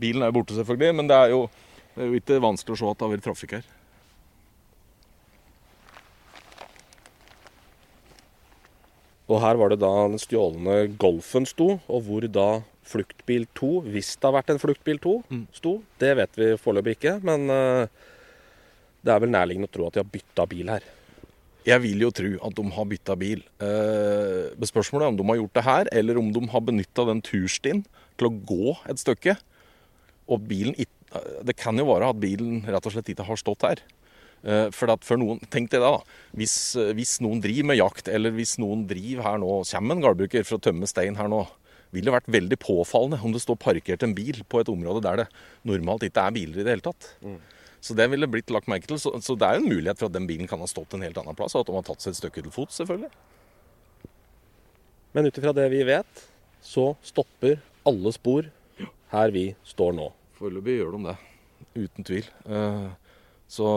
[0.00, 1.42] Bilen er jo borte, selvfølgelig, men det er jo,
[1.92, 3.68] det er jo ikke vanskelig å se at det har vært trafikk her.
[9.30, 12.48] Og her var det da den stjålne Golfen sto, og hvor da
[12.90, 15.44] fluktbil 2, hvis det har vært en fluktbil 2, mm.
[15.56, 15.76] sto.
[16.02, 18.08] Det vet vi foreløpig ikke, men uh,
[19.06, 20.88] det er vel nærliggende å tro at de har bytta bil her.
[21.66, 23.42] Jeg vil jo tro at de har bytta bil.
[23.60, 27.20] Men spørsmålet er om de har gjort det her, eller om de har benytta den
[27.20, 27.82] turstien
[28.16, 29.34] til å gå et stykke.
[30.32, 30.72] Og bilen
[31.44, 33.84] Det kan jo være at bilen rett og slett ikke har stått her.
[34.40, 35.98] Eh, for at for noen, Tenk deg da,
[36.36, 40.04] hvis, eh, hvis, noen driver med jakt, eller hvis noen driver her nå, kommer en
[40.04, 41.42] gardbruker for å tømme stein her nå,
[41.94, 45.24] vil det vært veldig påfallende om det står parkert en bil på et område der
[45.24, 45.30] det
[45.66, 47.08] normalt ikke er biler i det hele tatt.
[47.24, 47.40] Mm.
[47.80, 49.00] Så det ville blitt lagt merke til.
[49.00, 51.04] Så, så, det er jo en mulighet for at den bilen kan ha stått en
[51.04, 53.10] helt annen plass, og at de har tatt seg et stykke til fots, selvfølgelig.
[55.16, 56.24] Men ut ifra det vi vet,
[56.62, 58.50] så stopper alle spor
[59.10, 60.10] her vi står nå.
[60.38, 61.16] Foreløpig gjør de det,
[61.80, 62.28] uten tvil.
[62.46, 62.92] Uh,
[63.50, 63.70] så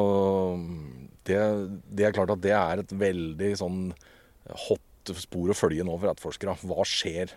[1.25, 1.39] det,
[1.89, 3.79] det, er klart at det er et veldig sånn
[4.67, 6.53] hot spor å følge nå for etterforskere.
[6.61, 7.33] Hva skjer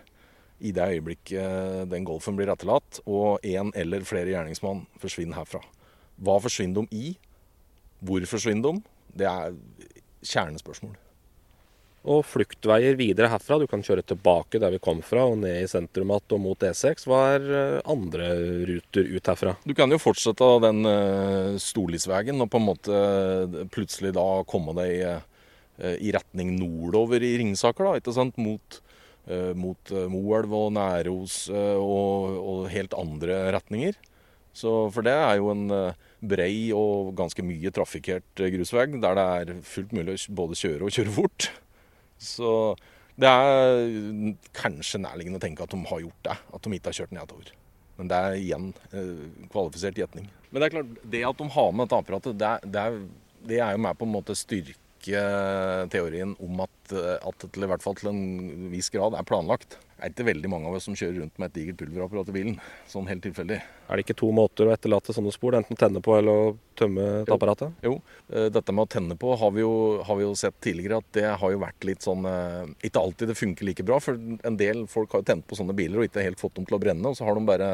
[0.59, 5.61] i det øyeblikket den golfen blir etterlatt, og en eller flere gjerningsmann forsvinner herfra?
[6.17, 7.17] Hva forsvinner de i?
[8.01, 8.95] Hvor forsvinner de?
[9.17, 9.59] Det er
[10.25, 10.97] kjernespørsmål
[12.07, 13.59] og fluktveier videre herfra.
[13.59, 16.65] Du kan kjøre tilbake der vi kom fra og ned i sentrum igjen og mot
[16.69, 17.07] E6.
[17.09, 18.29] Hva er eh, andre
[18.69, 19.55] ruter ut herfra?
[19.67, 24.75] Du kan jo fortsette den uh, Storlisvegen og på en måte eh, plutselig da komme
[24.77, 25.33] deg
[25.77, 28.39] i retning nordover i Ringsaker, da, ikke sant?
[28.41, 28.79] Mot,
[29.59, 33.97] mot Moelv og Næros og, og, helt andre retninger.
[34.55, 35.65] Så, for det er jo en
[36.23, 40.95] brei og ganske mye trafikkert grusvei der det er fullt mulig å både kjøre og
[40.95, 41.49] kjøre fort.
[42.17, 42.49] Så
[43.17, 46.39] det er kanskje nærliggende å tenke at de har gjort det.
[46.53, 47.53] At de ikke har kjørt nedover.
[47.97, 50.27] Men det er igjen eh, kvalifisert gjetning.
[50.49, 52.89] Men det er klart, det at de har med dette apparatet, det det
[53.47, 57.83] det er jo med på en måte styrke teorien om at, at det i hvert
[57.83, 59.77] fall til en viss grad er planlagt.
[59.97, 62.33] Det er ikke veldig mange av oss som kjører rundt med et digert pulverapparat i
[62.35, 62.57] bilen.
[62.85, 63.55] Sånn helt tilfeldig.
[63.89, 65.55] Er det ikke to måter å etterlate sånne spor?
[65.57, 67.73] Enten tenne på eller å tømme et apparatet?
[67.81, 67.95] Jo,
[68.29, 71.09] eh, dette med å tenne på har vi, jo, har vi, jo, sett tidligere at
[71.17, 74.59] det har jo vært litt sånn eh, Ikke alltid det funker like bra, for en
[74.61, 76.81] del folk har jo tent på sånne biler og ikke helt fått dem til å
[76.83, 77.71] brenne, og så har de bare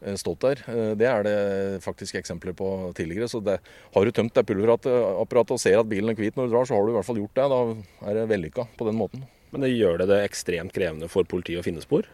[0.00, 0.62] Eh, stått der.
[0.68, 3.28] Eh, det er det faktisk eksempler på tidligere.
[3.28, 3.58] Så det,
[3.94, 6.76] har du tømt det pulverapparatet og ser at bilen er hvit når du drar, så
[6.78, 7.46] har du i hvert fall gjort det.
[7.52, 9.28] Da er det vellykka på den måten.
[9.52, 12.08] Men det gjør det det ekstremt krevende for politiet å finne spor?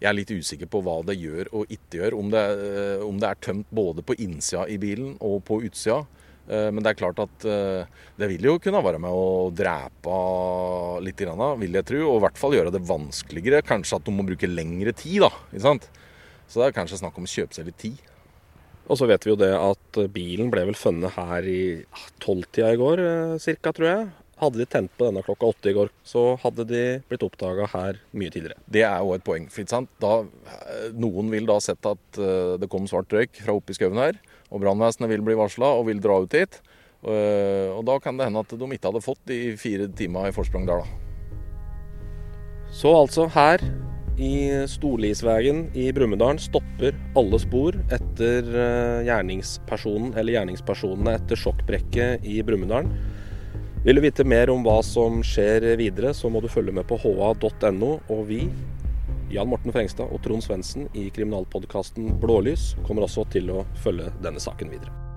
[0.00, 2.16] Jeg er litt usikker på hva det gjør og ikke gjør.
[2.20, 6.02] Om det, eh, om det er tømt både på innsida i bilen og på utsida.
[6.50, 7.44] Men det er klart at
[8.18, 10.14] det vil jo kunne være med å drepe
[11.04, 12.00] litt, vil jeg tro.
[12.08, 13.60] Og i hvert fall gjøre det vanskeligere.
[13.62, 15.20] Kanskje at de må bruke lengre tid.
[15.22, 15.86] da, ikke sant?
[16.50, 17.98] Så det er kanskje snakk om litt tid.
[18.90, 21.84] Og så vet vi jo det at bilen ble vel funnet her i
[22.18, 24.08] tolvtida i går ca., cirka, tror jeg.
[24.40, 28.00] Hadde de tent på denne klokka åtte i går, så hadde de blitt oppdaga her
[28.16, 28.58] mye tidligere.
[28.66, 29.46] Det er jo et poeng.
[30.00, 33.76] Da, eh, noen vil da ha sett at eh, det kom svart røyk fra oppi
[33.76, 34.18] skauen her,
[34.50, 36.60] og brannvesenet vil bli varsla og vil dra ut dit.
[37.00, 40.66] Og da kan det hende at de ikke hadde fått de fire timer i forsprang
[40.68, 40.98] der, da.
[42.76, 43.64] Så altså her
[44.18, 52.40] i Storlisvegen i Brumunddal stopper alle spor etter eh, gjerningspersonen eller gjerningspersonene etter sjokkbrekket i
[52.46, 52.90] Brumunddal.
[53.84, 56.98] Vil du vite mer om hva som skjer videre, så må du følge med på
[57.00, 57.92] ha.no.
[58.12, 58.42] Og vi,
[59.32, 64.42] Jan Morten Frengstad og Trond Svendsen i kriminalpodkasten Blålys, kommer også til å følge denne
[64.42, 65.09] saken videre.